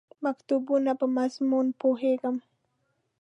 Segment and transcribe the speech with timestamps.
[0.23, 2.35] مکتوبونو په مضمون پوهېږم.